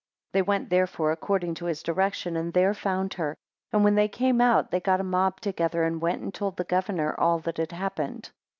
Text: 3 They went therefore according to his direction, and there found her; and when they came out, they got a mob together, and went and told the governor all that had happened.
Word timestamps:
3 0.33 0.39
They 0.39 0.41
went 0.41 0.71
therefore 0.71 1.11
according 1.11 1.53
to 1.53 1.65
his 1.65 1.83
direction, 1.83 2.35
and 2.35 2.51
there 2.53 2.73
found 2.73 3.13
her; 3.13 3.35
and 3.71 3.83
when 3.83 3.93
they 3.93 4.07
came 4.07 4.41
out, 4.41 4.71
they 4.71 4.79
got 4.79 4.99
a 4.99 5.03
mob 5.03 5.39
together, 5.41 5.83
and 5.83 6.01
went 6.01 6.23
and 6.23 6.33
told 6.33 6.57
the 6.57 6.63
governor 6.63 7.13
all 7.19 7.37
that 7.37 7.57
had 7.57 7.71
happened. 7.71 8.31